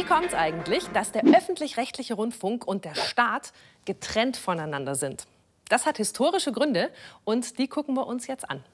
Wie 0.00 0.06
kommt 0.06 0.28
es 0.28 0.34
eigentlich, 0.34 0.88
dass 0.94 1.12
der 1.12 1.24
öffentlich-rechtliche 1.24 2.14
Rundfunk 2.14 2.66
und 2.66 2.86
der 2.86 2.94
Staat 2.94 3.52
getrennt 3.84 4.38
voneinander 4.38 4.94
sind? 4.94 5.26
Das 5.68 5.84
hat 5.84 5.98
historische 5.98 6.52
Gründe 6.52 6.88
und 7.24 7.58
die 7.58 7.68
gucken 7.68 7.94
wir 7.96 8.06
uns 8.06 8.26
jetzt 8.26 8.48
an. 8.48 8.64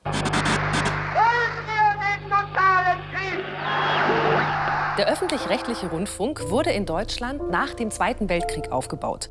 Der 4.96 5.08
öffentlich-rechtliche 5.08 5.88
Rundfunk 5.88 6.48
wurde 6.48 6.70
in 6.70 6.86
Deutschland 6.86 7.50
nach 7.50 7.74
dem 7.74 7.90
Zweiten 7.90 8.28
Weltkrieg 8.28 8.70
aufgebaut. 8.70 9.28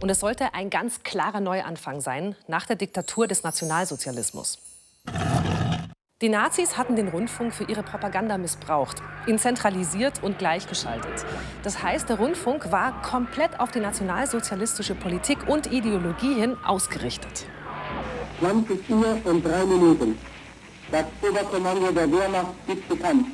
Und 0.00 0.10
es 0.10 0.18
sollte 0.18 0.54
ein 0.54 0.70
ganz 0.70 1.04
klarer 1.04 1.38
Neuanfang 1.38 2.00
sein 2.00 2.34
nach 2.48 2.66
der 2.66 2.74
Diktatur 2.74 3.28
des 3.28 3.44
Nationalsozialismus. 3.44 4.58
Die 6.22 6.30
Nazis 6.30 6.78
hatten 6.78 6.96
den 6.96 7.08
Rundfunk 7.08 7.52
für 7.52 7.64
ihre 7.64 7.82
Propaganda 7.82 8.38
missbraucht, 8.38 9.02
ihn 9.26 9.38
zentralisiert 9.38 10.22
und 10.22 10.38
gleichgeschaltet. 10.38 11.26
Das 11.62 11.82
heißt, 11.82 12.08
der 12.08 12.16
Rundfunk 12.16 12.72
war 12.72 13.02
komplett 13.02 13.60
auf 13.60 13.70
die 13.70 13.80
nationalsozialistische 13.80 14.94
Politik 14.94 15.46
und 15.46 15.70
Ideologie 15.70 16.32
hin 16.32 16.56
ausgerichtet. 16.64 17.44
20 18.40 18.88
Uhr 18.88 19.18
und 19.24 19.44
drei 19.44 19.66
Minuten. 19.66 20.18
Das 20.90 21.04
Oberkommando 21.20 21.92
der 21.92 22.10
Wehrmacht 22.10 22.66
gibt 22.66 22.88
bekannt. 22.88 23.26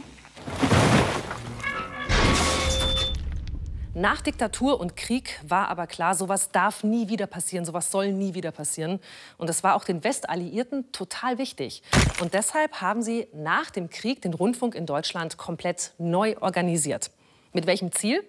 Nach 3.94 4.22
Diktatur 4.22 4.80
und 4.80 4.96
Krieg 4.96 5.38
war 5.46 5.68
aber 5.68 5.86
klar, 5.86 6.14
sowas 6.14 6.50
darf 6.50 6.82
nie 6.82 7.10
wieder 7.10 7.26
passieren, 7.26 7.66
sowas 7.66 7.90
soll 7.90 8.10
nie 8.12 8.32
wieder 8.32 8.50
passieren. 8.50 9.00
Und 9.36 9.50
das 9.50 9.62
war 9.62 9.74
auch 9.74 9.84
den 9.84 10.02
Westalliierten 10.02 10.90
total 10.92 11.36
wichtig. 11.36 11.82
Und 12.18 12.32
deshalb 12.32 12.80
haben 12.80 13.02
sie 13.02 13.28
nach 13.34 13.70
dem 13.70 13.90
Krieg 13.90 14.22
den 14.22 14.32
Rundfunk 14.32 14.74
in 14.74 14.86
Deutschland 14.86 15.36
komplett 15.36 15.92
neu 15.98 16.36
organisiert. 16.40 17.10
Mit 17.52 17.66
welchem 17.66 17.92
Ziel? 17.92 18.24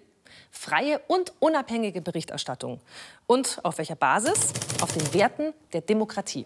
Freie 0.50 0.98
und 1.08 1.32
unabhängige 1.40 2.02
Berichterstattung. 2.02 2.82
Und 3.26 3.60
auf 3.62 3.78
welcher 3.78 3.96
Basis? 3.96 4.52
Auf 4.82 4.92
den 4.92 5.14
Werten 5.14 5.54
der 5.72 5.80
Demokratie. 5.80 6.44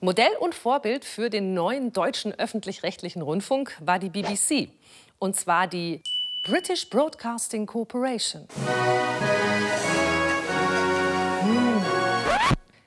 Modell 0.00 0.32
und 0.40 0.56
Vorbild 0.56 1.04
für 1.04 1.30
den 1.30 1.54
neuen 1.54 1.92
deutschen 1.92 2.32
öffentlich-rechtlichen 2.32 3.22
Rundfunk 3.22 3.76
war 3.80 4.00
die 4.00 4.10
BBC. 4.10 4.68
Und 5.20 5.36
zwar 5.36 5.68
die 5.68 6.02
British 6.46 6.88
Broadcasting 6.88 7.66
Corporation. 7.66 8.46
Hm. 11.40 11.84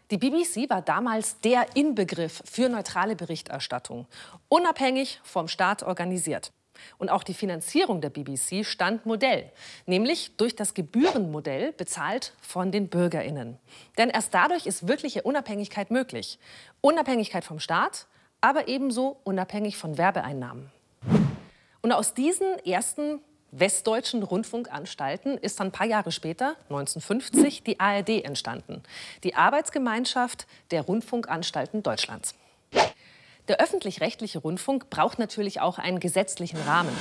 Die 0.10 0.18
BBC 0.18 0.70
war 0.70 0.82
damals 0.82 1.42
der 1.42 1.66
Inbegriff 1.76 2.42
für 2.46 2.70
neutrale 2.70 3.18
Berichterstattung, 3.18 4.08
unabhängig 4.48 5.20
vom 5.24 5.50
Staat 5.50 5.84
organisiert. 5.84 6.54
Und 7.00 7.10
auch 7.10 7.22
die 7.22 7.34
Finanzierung 7.34 8.00
der 8.00 8.12
BBC 8.12 8.66
stand 8.66 9.06
Modell, 9.06 9.52
nämlich 9.86 10.38
durch 10.38 10.56
das 10.56 10.74
Gebührenmodell 10.74 11.74
bezahlt 11.74 12.32
von 12.40 12.72
den 12.72 12.88
Bürgerinnen. 12.88 13.58
Denn 13.98 14.10
erst 14.10 14.34
dadurch 14.34 14.68
ist 14.68 14.88
wirkliche 14.88 15.24
Unabhängigkeit 15.24 15.92
möglich. 15.92 16.40
Unabhängigkeit 16.80 17.44
vom 17.44 17.60
Staat, 17.60 18.08
aber 18.40 18.70
ebenso 18.70 19.18
unabhängig 19.26 19.76
von 19.76 19.98
Werbeeinnahmen. 19.98 20.72
Und 21.82 21.92
aus 21.92 22.14
diesen 22.14 22.58
ersten 22.66 23.20
westdeutschen 23.52 24.24
Rundfunkanstalten 24.24 25.38
ist 25.38 25.60
dann 25.60 25.68
ein 25.68 25.72
paar 25.72 25.88
Jahre 25.88 26.12
später, 26.12 26.56
1950, 26.70 27.64
die 27.64 27.80
ARD 27.80 28.24
entstanden. 28.24 28.84
Die 29.24 29.36
Arbeitsgemeinschaft 29.36 30.48
der 30.72 30.82
Rundfunkanstalten 30.82 31.84
Deutschlands. 31.84 32.36
Der 33.48 33.60
öffentlich-rechtliche 33.60 34.40
Rundfunk 34.40 34.90
braucht 34.90 35.18
natürlich 35.18 35.60
auch 35.60 35.80
einen 35.80 36.00
gesetzlichen 36.00 36.60
Rahmen. 36.62 36.96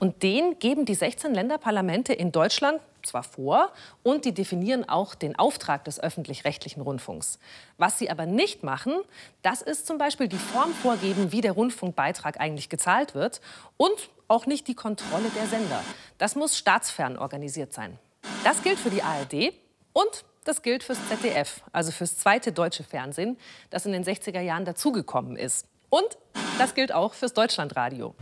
Und 0.00 0.24
den 0.24 0.58
geben 0.58 0.84
die 0.84 0.94
16 0.94 1.32
Länderparlamente 1.32 2.12
in 2.12 2.32
Deutschland 2.32 2.80
zwar 3.06 3.22
vor 3.22 3.72
und 4.02 4.24
die 4.24 4.32
definieren 4.32 4.88
auch 4.88 5.14
den 5.14 5.38
Auftrag 5.38 5.84
des 5.84 6.00
öffentlich-rechtlichen 6.00 6.80
Rundfunks. 6.82 7.38
Was 7.78 7.98
sie 7.98 8.10
aber 8.10 8.26
nicht 8.26 8.62
machen, 8.62 8.94
das 9.42 9.62
ist 9.62 9.86
zum 9.86 9.98
Beispiel 9.98 10.28
die 10.28 10.38
Form 10.38 10.72
vorgeben, 10.72 11.32
wie 11.32 11.40
der 11.40 11.52
Rundfunkbeitrag 11.52 12.40
eigentlich 12.40 12.68
gezahlt 12.68 13.14
wird 13.14 13.40
und 13.76 14.10
auch 14.28 14.46
nicht 14.46 14.68
die 14.68 14.74
Kontrolle 14.74 15.28
der 15.36 15.46
Sender. 15.46 15.82
Das 16.18 16.34
muss 16.34 16.56
staatsfern 16.56 17.18
organisiert 17.18 17.72
sein. 17.72 17.98
Das 18.42 18.62
gilt 18.62 18.78
für 18.78 18.90
die 18.90 19.02
ARD 19.02 19.52
und 19.92 20.24
das 20.44 20.62
gilt 20.62 20.82
fürs 20.82 20.98
ZDF, 21.08 21.62
also 21.72 21.90
fürs 21.90 22.18
zweite 22.18 22.52
deutsche 22.52 22.84
Fernsehen, 22.84 23.38
das 23.70 23.86
in 23.86 23.92
den 23.92 24.04
60er 24.04 24.40
Jahren 24.40 24.64
dazugekommen 24.64 25.36
ist. 25.36 25.66
Und 25.88 26.18
das 26.58 26.74
gilt 26.74 26.92
auch 26.92 27.14
fürs 27.14 27.32
Deutschlandradio. 27.32 28.14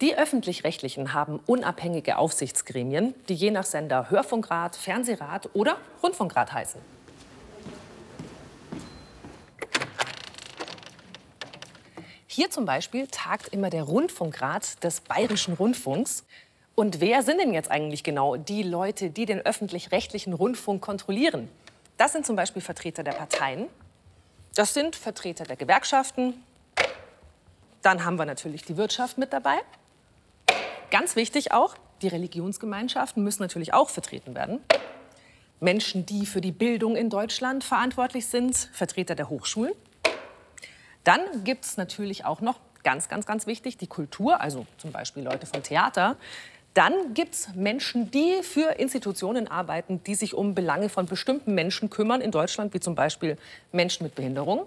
Die 0.00 0.16
öffentlich-rechtlichen 0.16 1.12
haben 1.12 1.40
unabhängige 1.46 2.16
Aufsichtsgremien, 2.16 3.14
die 3.28 3.34
je 3.34 3.50
nach 3.50 3.66
Sender 3.66 4.08
Hörfunkrat, 4.08 4.74
Fernsehrat 4.74 5.50
oder 5.52 5.76
Rundfunkrat 6.02 6.54
heißen. 6.54 6.80
Hier 12.26 12.50
zum 12.50 12.64
Beispiel 12.64 13.08
tagt 13.08 13.48
immer 13.48 13.68
der 13.68 13.82
Rundfunkrat 13.82 14.82
des 14.82 15.02
Bayerischen 15.02 15.52
Rundfunks. 15.52 16.24
Und 16.74 17.00
wer 17.02 17.22
sind 17.22 17.38
denn 17.38 17.52
jetzt 17.52 17.70
eigentlich 17.70 18.02
genau 18.02 18.36
die 18.36 18.62
Leute, 18.62 19.10
die 19.10 19.26
den 19.26 19.40
öffentlich-rechtlichen 19.40 20.32
Rundfunk 20.32 20.80
kontrollieren? 20.80 21.50
Das 21.98 22.12
sind 22.12 22.24
zum 22.24 22.36
Beispiel 22.36 22.62
Vertreter 22.62 23.02
der 23.02 23.12
Parteien, 23.12 23.66
das 24.54 24.72
sind 24.72 24.96
Vertreter 24.96 25.44
der 25.44 25.56
Gewerkschaften, 25.56 26.42
dann 27.82 28.04
haben 28.04 28.16
wir 28.16 28.24
natürlich 28.24 28.64
die 28.64 28.78
Wirtschaft 28.78 29.18
mit 29.18 29.34
dabei. 29.34 29.58
Ganz 30.90 31.14
wichtig 31.14 31.52
auch, 31.52 31.76
die 32.02 32.08
Religionsgemeinschaften 32.08 33.22
müssen 33.22 33.42
natürlich 33.42 33.72
auch 33.72 33.90
vertreten 33.90 34.34
werden. 34.34 34.60
Menschen, 35.60 36.06
die 36.06 36.26
für 36.26 36.40
die 36.40 36.52
Bildung 36.52 36.96
in 36.96 37.10
Deutschland 37.10 37.62
verantwortlich 37.62 38.26
sind, 38.26 38.56
Vertreter 38.72 39.14
der 39.14 39.28
Hochschulen. 39.28 39.72
Dann 41.04 41.20
gibt 41.44 41.64
es 41.64 41.76
natürlich 41.76 42.24
auch 42.24 42.40
noch, 42.40 42.58
ganz, 42.82 43.08
ganz, 43.08 43.26
ganz 43.26 43.46
wichtig, 43.46 43.76
die 43.76 43.86
Kultur, 43.86 44.40
also 44.40 44.66
zum 44.78 44.90
Beispiel 44.90 45.22
Leute 45.22 45.46
vom 45.46 45.62
Theater. 45.62 46.16
Dann 46.72 47.14
gibt 47.14 47.34
es 47.34 47.54
Menschen, 47.54 48.10
die 48.10 48.42
für 48.42 48.78
Institutionen 48.78 49.48
arbeiten, 49.48 50.02
die 50.04 50.14
sich 50.14 50.34
um 50.34 50.54
Belange 50.54 50.88
von 50.88 51.06
bestimmten 51.06 51.54
Menschen 51.54 51.90
kümmern 51.90 52.20
in 52.20 52.30
Deutschland, 52.30 52.72
wie 52.74 52.80
zum 52.80 52.94
Beispiel 52.94 53.36
Menschen 53.70 54.04
mit 54.04 54.14
Behinderung. 54.14 54.66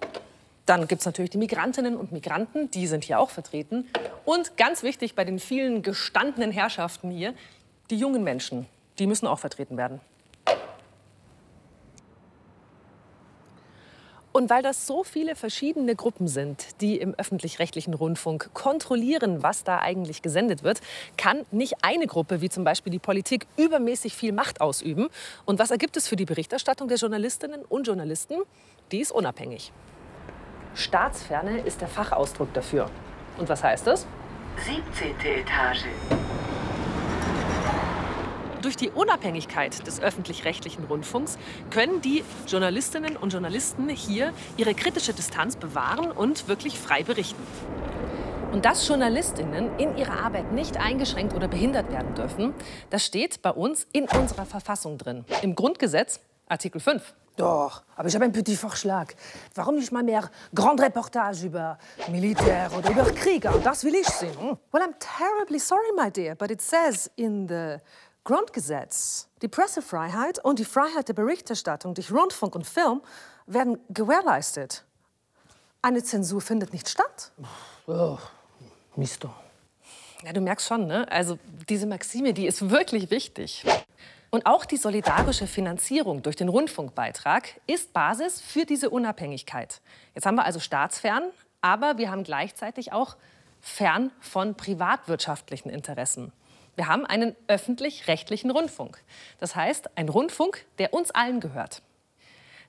Dann 0.66 0.86
gibt 0.88 1.00
es 1.00 1.06
natürlich 1.06 1.30
die 1.30 1.38
Migrantinnen 1.38 1.96
und 1.96 2.12
Migranten, 2.12 2.70
die 2.70 2.86
sind 2.86 3.04
hier 3.04 3.20
auch 3.20 3.30
vertreten. 3.30 3.86
Und 4.24 4.56
ganz 4.56 4.82
wichtig 4.82 5.14
bei 5.14 5.24
den 5.24 5.38
vielen 5.38 5.82
gestandenen 5.82 6.50
Herrschaften 6.50 7.10
hier, 7.10 7.34
die 7.90 7.96
jungen 7.96 8.24
Menschen, 8.24 8.66
die 8.98 9.06
müssen 9.06 9.26
auch 9.26 9.38
vertreten 9.38 9.76
werden. 9.76 10.00
Und 14.32 14.50
weil 14.50 14.62
das 14.62 14.88
so 14.88 15.04
viele 15.04 15.36
verschiedene 15.36 15.94
Gruppen 15.94 16.26
sind, 16.26 16.80
die 16.80 16.96
im 16.96 17.14
öffentlich-rechtlichen 17.14 17.94
Rundfunk 17.94 18.50
kontrollieren, 18.52 19.44
was 19.44 19.62
da 19.62 19.78
eigentlich 19.78 20.22
gesendet 20.22 20.64
wird, 20.64 20.80
kann 21.16 21.46
nicht 21.52 21.74
eine 21.82 22.08
Gruppe, 22.08 22.40
wie 22.40 22.48
zum 22.48 22.64
Beispiel 22.64 22.90
die 22.90 22.98
Politik, 22.98 23.46
übermäßig 23.56 24.16
viel 24.16 24.32
Macht 24.32 24.60
ausüben. 24.60 25.08
Und 25.44 25.60
was 25.60 25.70
ergibt 25.70 25.96
es 25.96 26.08
für 26.08 26.16
die 26.16 26.24
Berichterstattung 26.24 26.88
der 26.88 26.96
Journalistinnen 26.96 27.64
und 27.64 27.86
Journalisten? 27.86 28.34
Die 28.90 28.98
ist 28.98 29.12
unabhängig. 29.12 29.70
Staatsferne 30.74 31.60
ist 31.60 31.80
der 31.80 31.88
Fachausdruck 31.88 32.52
dafür. 32.52 32.90
Und 33.38 33.48
was 33.48 33.62
heißt 33.62 33.86
das? 33.86 34.06
17. 34.66 35.14
Etage. 35.40 35.86
Durch 38.62 38.76
die 38.76 38.90
Unabhängigkeit 38.90 39.86
des 39.86 40.00
öffentlich-rechtlichen 40.00 40.84
Rundfunks 40.84 41.38
können 41.70 42.00
die 42.00 42.24
Journalistinnen 42.46 43.16
und 43.16 43.32
Journalisten 43.32 43.88
hier 43.90 44.32
ihre 44.56 44.74
kritische 44.74 45.12
Distanz 45.12 45.56
bewahren 45.56 46.10
und 46.10 46.48
wirklich 46.48 46.78
frei 46.78 47.02
berichten. 47.02 47.42
Und 48.52 48.64
dass 48.64 48.86
Journalistinnen 48.88 49.78
in 49.78 49.98
ihrer 49.98 50.24
Arbeit 50.24 50.52
nicht 50.52 50.78
eingeschränkt 50.78 51.34
oder 51.34 51.48
behindert 51.48 51.90
werden 51.92 52.14
dürfen, 52.14 52.54
das 52.88 53.04
steht 53.04 53.42
bei 53.42 53.50
uns 53.50 53.86
in 53.92 54.08
unserer 54.08 54.46
Verfassung 54.46 54.96
drin. 54.96 55.24
Im 55.42 55.56
Grundgesetz, 55.56 56.20
Artikel 56.46 56.80
5. 56.80 57.14
Doch, 57.36 57.82
aber 57.96 58.08
ich 58.08 58.14
habe 58.14 58.24
einen 58.24 58.32
petit 58.32 58.56
Vorschlag. 58.56 59.12
Warum 59.54 59.74
nicht 59.74 59.90
mal 59.90 60.04
mehr 60.04 60.30
Grand 60.54 60.80
Reportage 60.80 61.46
über 61.46 61.78
Militär 62.08 62.70
oder 62.76 62.90
über 62.90 63.04
Krieger? 63.10 63.52
Das 63.64 63.82
will 63.82 63.94
ich 63.96 64.06
sehen. 64.06 64.38
Hm? 64.38 64.56
Well, 64.70 64.82
I'm 64.82 64.94
terribly 65.00 65.58
sorry, 65.58 65.92
my 65.96 66.10
dear, 66.10 66.36
but 66.36 66.52
it 66.52 66.62
says 66.62 67.10
in 67.16 67.48
the 67.48 67.78
Grundgesetz, 68.22 69.28
die 69.42 69.48
Pressefreiheit 69.48 70.42
und 70.44 70.58
die 70.58 70.64
Freiheit 70.64 71.08
der 71.08 71.14
Berichterstattung 71.14 71.94
durch 71.94 72.12
Rundfunk 72.12 72.54
und 72.54 72.66
Film 72.66 73.02
werden 73.46 73.78
gewährleistet. 73.90 74.84
Eine 75.82 76.02
Zensur 76.02 76.40
findet 76.40 76.72
nicht 76.72 76.88
statt. 76.88 77.32
Oh, 77.86 78.16
Mister. 78.96 79.34
Ja, 80.24 80.32
du 80.32 80.40
merkst 80.40 80.68
schon, 80.68 80.86
ne? 80.86 81.06
Also 81.10 81.38
diese 81.68 81.86
Maxime, 81.86 82.32
die 82.32 82.46
ist 82.46 82.70
wirklich 82.70 83.10
wichtig. 83.10 83.66
Und 84.34 84.46
auch 84.46 84.64
die 84.64 84.78
solidarische 84.78 85.46
Finanzierung 85.46 86.24
durch 86.24 86.34
den 86.34 86.48
Rundfunkbeitrag 86.48 87.60
ist 87.68 87.92
Basis 87.92 88.40
für 88.40 88.64
diese 88.64 88.90
Unabhängigkeit. 88.90 89.80
Jetzt 90.12 90.26
haben 90.26 90.34
wir 90.34 90.44
also 90.44 90.58
staatsfern, 90.58 91.22
aber 91.60 91.98
wir 91.98 92.10
haben 92.10 92.24
gleichzeitig 92.24 92.92
auch 92.92 93.14
fern 93.60 94.10
von 94.18 94.56
privatwirtschaftlichen 94.56 95.70
Interessen. 95.70 96.32
Wir 96.74 96.88
haben 96.88 97.06
einen 97.06 97.36
öffentlich-rechtlichen 97.46 98.50
Rundfunk. 98.50 99.04
Das 99.38 99.54
heißt, 99.54 99.96
ein 99.96 100.08
Rundfunk, 100.08 100.66
der 100.80 100.94
uns 100.94 101.12
allen 101.12 101.38
gehört. 101.38 101.82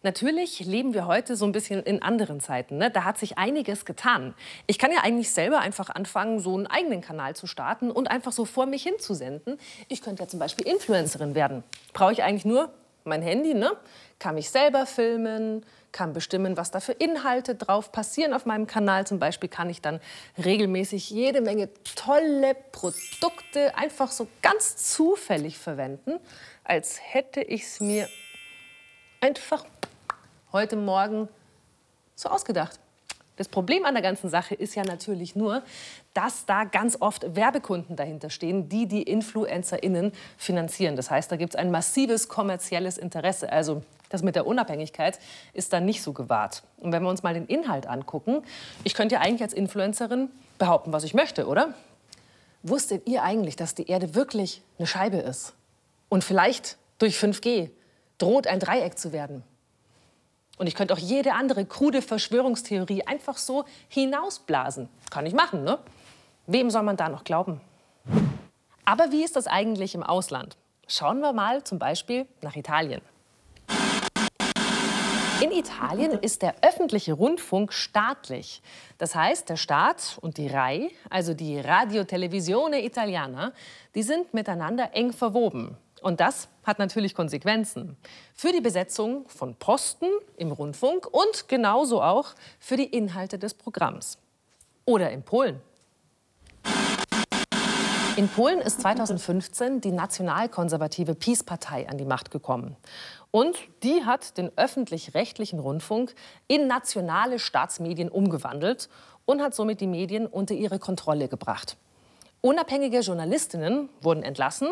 Natürlich 0.03 0.59
leben 0.59 0.93
wir 0.93 1.07
heute 1.07 1.35
so 1.35 1.45
ein 1.45 1.51
bisschen 1.51 1.83
in 1.83 2.01
anderen 2.01 2.39
Zeiten. 2.39 2.77
Ne? 2.77 2.91
Da 2.91 3.03
hat 3.03 3.17
sich 3.17 3.37
einiges 3.37 3.85
getan. 3.85 4.33
Ich 4.67 4.79
kann 4.79 4.91
ja 4.91 4.99
eigentlich 5.03 5.31
selber 5.31 5.59
einfach 5.59 5.89
anfangen, 5.89 6.39
so 6.39 6.55
einen 6.55 6.67
eigenen 6.67 7.01
Kanal 7.01 7.35
zu 7.35 7.47
starten 7.47 7.91
und 7.91 8.09
einfach 8.09 8.31
so 8.31 8.45
vor 8.45 8.65
mich 8.65 8.83
hinzusenden. 8.83 9.57
Ich 9.87 10.01
könnte 10.01 10.23
ja 10.23 10.27
zum 10.27 10.39
Beispiel 10.39 10.67
Influencerin 10.67 11.35
werden. 11.35 11.63
Brauche 11.93 12.11
ich 12.11 12.23
eigentlich 12.23 12.45
nur 12.45 12.71
mein 13.03 13.21
Handy, 13.21 13.53
ne? 13.53 13.71
kann 14.19 14.35
mich 14.35 14.49
selber 14.49 14.85
filmen, 14.85 15.65
kann 15.91 16.13
bestimmen, 16.13 16.57
was 16.57 16.71
da 16.71 16.79
für 16.79 16.93
Inhalte 16.93 17.55
drauf 17.55 17.91
passieren 17.91 18.33
auf 18.33 18.45
meinem 18.45 18.67
Kanal. 18.67 19.05
Zum 19.05 19.19
Beispiel 19.19 19.49
kann 19.49 19.69
ich 19.69 19.81
dann 19.81 19.99
regelmäßig 20.43 21.09
jede 21.09 21.41
Menge 21.41 21.69
tolle 21.95 22.55
Produkte 22.71 23.75
einfach 23.77 24.11
so 24.11 24.27
ganz 24.41 24.77
zufällig 24.77 25.57
verwenden, 25.57 26.19
als 26.63 26.99
hätte 27.01 27.41
ich 27.41 27.63
es 27.63 27.79
mir 27.79 28.09
einfach 29.25 29.65
heute 30.51 30.75
Morgen 30.75 31.27
so 32.13 32.29
ausgedacht. 32.29 32.79
Das 33.37 33.49
Problem 33.49 33.83
an 33.83 33.95
der 33.95 34.03
ganzen 34.03 34.29
Sache 34.29 34.53
ist 34.53 34.75
ja 34.75 34.83
natürlich 34.83 35.35
nur, 35.35 35.63
dass 36.13 36.45
da 36.45 36.63
ganz 36.63 36.97
oft 37.01 37.35
Werbekunden 37.35 37.95
dahinter 37.95 38.29
stehen, 38.29 38.69
die 38.69 38.85
die 38.85 39.01
InfluencerInnen 39.01 40.11
finanzieren. 40.37 40.95
Das 40.95 41.09
heißt, 41.09 41.31
da 41.31 41.37
gibt 41.37 41.55
es 41.55 41.59
ein 41.59 41.71
massives 41.71 42.29
kommerzielles 42.29 42.99
Interesse. 42.99 43.51
Also 43.51 43.81
das 44.09 44.21
mit 44.21 44.35
der 44.35 44.45
Unabhängigkeit 44.45 45.17
ist 45.53 45.73
dann 45.73 45.85
nicht 45.85 46.03
so 46.03 46.13
gewahrt. 46.13 46.61
Und 46.77 46.91
wenn 46.91 47.01
wir 47.01 47.09
uns 47.09 47.23
mal 47.23 47.33
den 47.33 47.47
Inhalt 47.47 47.87
angucken, 47.87 48.43
ich 48.83 48.93
könnte 48.93 49.15
ja 49.15 49.21
eigentlich 49.21 49.41
als 49.41 49.53
Influencerin 49.53 50.29
behaupten, 50.59 50.93
was 50.93 51.03
ich 51.03 51.15
möchte, 51.15 51.47
oder? 51.47 51.73
Wusstet 52.61 53.07
ihr 53.07 53.23
eigentlich, 53.23 53.55
dass 53.55 53.73
die 53.73 53.87
Erde 53.87 54.13
wirklich 54.13 54.61
eine 54.77 54.85
Scheibe 54.85 55.17
ist? 55.17 55.55
Und 56.09 56.23
vielleicht 56.23 56.77
durch 56.99 57.17
5G 57.17 57.71
droht 58.17 58.47
ein 58.47 58.59
Dreieck 58.59 58.97
zu 58.97 59.13
werden? 59.13 59.43
Und 60.57 60.67
ich 60.67 60.75
könnte 60.75 60.93
auch 60.93 60.99
jede 60.99 61.33
andere 61.33 61.65
krude 61.65 62.01
Verschwörungstheorie 62.01 63.03
einfach 63.03 63.37
so 63.37 63.65
hinausblasen. 63.89 64.87
Kann 65.09 65.25
ich 65.25 65.33
machen, 65.33 65.63
ne? 65.63 65.79
Wem 66.47 66.69
soll 66.69 66.83
man 66.83 66.95
da 66.95 67.09
noch 67.09 67.23
glauben? 67.23 67.59
Aber 68.85 69.11
wie 69.11 69.23
ist 69.23 69.35
das 69.35 69.47
eigentlich 69.47 69.95
im 69.95 70.03
Ausland? 70.03 70.57
Schauen 70.87 71.19
wir 71.19 71.33
mal 71.33 71.63
zum 71.63 71.79
Beispiel 71.79 72.27
nach 72.41 72.55
Italien. 72.55 73.01
In 75.41 75.51
Italien 75.51 76.11
ist 76.11 76.43
der 76.43 76.55
öffentliche 76.61 77.13
Rundfunk 77.13 77.73
staatlich. 77.73 78.61
Das 78.97 79.15
heißt, 79.15 79.49
der 79.49 79.57
Staat 79.57 80.17
und 80.21 80.37
die 80.37 80.47
RAI, 80.47 80.91
also 81.09 81.33
die 81.33 81.59
Radio 81.59 82.05
Televisione 82.05 82.85
Italiana, 82.85 83.51
die 83.95 84.03
sind 84.03 84.33
miteinander 84.33 84.91
eng 84.93 85.11
verwoben. 85.11 85.77
Und 86.05 86.19
das 86.19 86.49
hat 86.63 86.77
natürlich 86.77 87.15
Konsequenzen 87.15 87.97
für 88.35 88.51
die 88.51 88.61
Besetzung 88.61 89.27
von 89.27 89.55
Posten 89.55 90.05
im 90.37 90.51
Rundfunk 90.51 91.07
und 91.11 91.47
genauso 91.47 91.99
auch 91.99 92.35
für 92.59 92.77
die 92.77 92.83
Inhalte 92.83 93.39
des 93.39 93.55
Programms. 93.55 94.19
Oder 94.85 95.09
in 95.09 95.23
Polen. 95.23 95.59
In 98.17 98.29
Polen 98.29 98.59
ist 98.59 98.81
2015 98.81 99.81
die 99.81 99.91
nationalkonservative 99.91 101.15
PiS-Partei 101.15 101.89
an 101.89 101.97
die 101.97 102.05
Macht 102.05 102.29
gekommen. 102.29 102.75
Und 103.31 103.57
die 103.81 104.05
hat 104.05 104.37
den 104.37 104.51
öffentlich-rechtlichen 104.57 105.57
Rundfunk 105.57 106.13
in 106.47 106.67
nationale 106.67 107.39
Staatsmedien 107.39 108.09
umgewandelt 108.09 108.89
und 109.25 109.41
hat 109.41 109.55
somit 109.55 109.81
die 109.81 109.87
Medien 109.87 110.27
unter 110.27 110.53
ihre 110.53 110.77
Kontrolle 110.77 111.29
gebracht. 111.29 111.77
Unabhängige 112.41 112.99
Journalistinnen 112.99 113.89
wurden 114.01 114.21
entlassen 114.21 114.67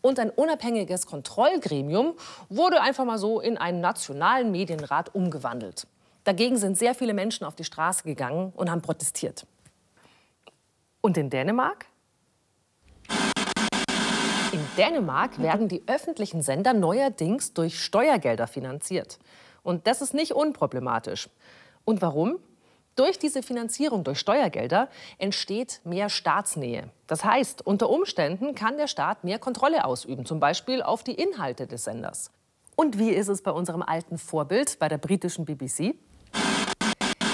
und 0.00 0.18
ein 0.18 0.30
unabhängiges 0.30 1.06
Kontrollgremium 1.06 2.14
wurde 2.48 2.80
einfach 2.80 3.04
mal 3.04 3.18
so 3.18 3.40
in 3.40 3.56
einen 3.56 3.80
nationalen 3.80 4.50
Medienrat 4.50 5.14
umgewandelt. 5.14 5.86
Dagegen 6.24 6.56
sind 6.56 6.76
sehr 6.76 6.94
viele 6.94 7.14
Menschen 7.14 7.44
auf 7.44 7.54
die 7.54 7.64
Straße 7.64 8.02
gegangen 8.04 8.52
und 8.54 8.70
haben 8.70 8.82
protestiert. 8.82 9.46
Und 11.00 11.16
in 11.16 11.30
Dänemark? 11.30 11.86
In 14.52 14.60
Dänemark 14.76 15.40
werden 15.40 15.68
die 15.68 15.82
öffentlichen 15.86 16.42
Sender 16.42 16.72
neuerdings 16.72 17.54
durch 17.54 17.82
Steuergelder 17.82 18.46
finanziert. 18.46 19.18
Und 19.62 19.86
das 19.86 20.02
ist 20.02 20.14
nicht 20.14 20.32
unproblematisch. 20.32 21.28
Und 21.84 22.02
warum? 22.02 22.38
Durch 22.98 23.16
diese 23.16 23.44
Finanzierung 23.44 24.02
durch 24.02 24.18
Steuergelder 24.18 24.88
entsteht 25.18 25.80
mehr 25.84 26.08
Staatsnähe. 26.08 26.90
Das 27.06 27.24
heißt, 27.24 27.64
unter 27.64 27.90
Umständen 27.90 28.56
kann 28.56 28.76
der 28.76 28.88
Staat 28.88 29.22
mehr 29.22 29.38
Kontrolle 29.38 29.84
ausüben, 29.84 30.26
zum 30.26 30.40
Beispiel 30.40 30.82
auf 30.82 31.04
die 31.04 31.14
Inhalte 31.14 31.68
des 31.68 31.84
Senders. 31.84 32.32
Und 32.74 32.98
wie 32.98 33.10
ist 33.10 33.28
es 33.28 33.42
bei 33.42 33.52
unserem 33.52 33.82
alten 33.82 34.18
Vorbild, 34.18 34.80
bei 34.80 34.88
der 34.88 34.98
britischen 34.98 35.44
BBC? 35.44 35.94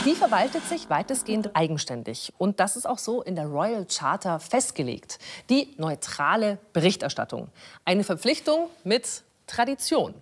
Die 0.05 0.15
verwaltet 0.15 0.65
sich 0.65 0.91
weitestgehend 0.91 1.57
eigenständig. 1.57 2.35
Und 2.37 2.61
das 2.61 2.77
ist 2.77 2.85
auch 2.85 2.99
so 2.99 3.23
in 3.23 3.35
der 3.35 3.47
Royal 3.47 3.87
Charter 3.87 4.41
festgelegt. 4.41 5.19
Die 5.49 5.73
neutrale 5.79 6.59
Berichterstattung. 6.75 7.49
Eine 7.87 8.05
Verpflichtung 8.05 8.69
mit 8.85 9.25
Tradition. 9.47 10.13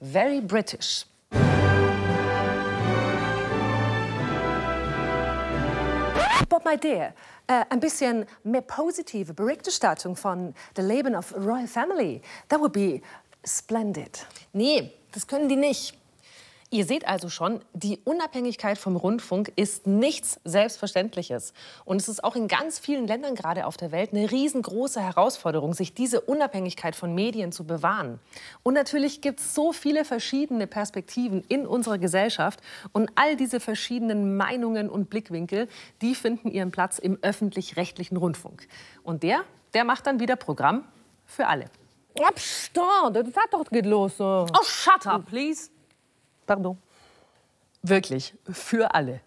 Very 0.00 0.40
British. 0.40 1.04
Bob, 6.48 6.64
my 6.64 6.78
dear, 6.78 7.12
äh, 7.46 7.64
ein 7.68 7.78
bisschen 7.78 8.24
mehr 8.42 8.62
positive 8.62 9.34
Berichterstattung 9.34 10.16
von 10.16 10.54
der 10.76 10.84
Leben 10.84 11.14
of 11.14 11.34
Royal 11.34 11.66
Family. 11.66 12.22
That 12.48 12.60
would 12.60 12.72
be 12.72 13.02
splendid. 13.44 14.26
Nee, 14.54 14.92
das 15.12 15.26
können 15.26 15.48
die 15.50 15.56
nicht. 15.56 15.98
Ihr 16.70 16.84
seht 16.84 17.08
also 17.08 17.30
schon, 17.30 17.60
die 17.72 17.98
Unabhängigkeit 18.04 18.76
vom 18.76 18.96
Rundfunk 18.96 19.50
ist 19.56 19.86
nichts 19.86 20.38
Selbstverständliches. 20.44 21.54
Und 21.86 21.96
es 21.96 22.10
ist 22.10 22.22
auch 22.22 22.36
in 22.36 22.46
ganz 22.46 22.78
vielen 22.78 23.06
Ländern 23.06 23.34
gerade 23.34 23.64
auf 23.64 23.78
der 23.78 23.90
Welt 23.90 24.12
eine 24.12 24.30
riesengroße 24.30 25.00
Herausforderung, 25.00 25.72
sich 25.72 25.94
diese 25.94 26.20
Unabhängigkeit 26.20 26.94
von 26.94 27.14
Medien 27.14 27.52
zu 27.52 27.66
bewahren. 27.66 28.20
Und 28.64 28.74
natürlich 28.74 29.22
gibt 29.22 29.40
es 29.40 29.54
so 29.54 29.72
viele 29.72 30.04
verschiedene 30.04 30.66
Perspektiven 30.66 31.42
in 31.48 31.66
unserer 31.66 31.96
Gesellschaft. 31.96 32.60
Und 32.92 33.10
all 33.14 33.36
diese 33.36 33.60
verschiedenen 33.60 34.36
Meinungen 34.36 34.90
und 34.90 35.08
Blickwinkel, 35.08 35.68
die 36.02 36.14
finden 36.14 36.50
ihren 36.50 36.70
Platz 36.70 36.98
im 36.98 37.18
öffentlich-rechtlichen 37.22 38.18
Rundfunk. 38.18 38.68
Und 39.02 39.22
der, 39.22 39.40
der 39.72 39.84
macht 39.84 40.06
dann 40.06 40.20
wieder 40.20 40.36
Programm 40.36 40.84
für 41.24 41.46
alle. 41.46 41.64
Abstand, 42.22 43.16
das 43.16 43.36
hat 43.36 43.52
doch 43.52 43.64
geht 43.70 43.86
los. 43.86 44.20
Oh, 44.20 44.46
shut 44.64 45.06
up, 45.06 45.24
please. 45.24 45.70
Pardon. 46.48 46.78
Wirklich, 47.82 48.34
für 48.50 48.94
alle. 48.94 49.20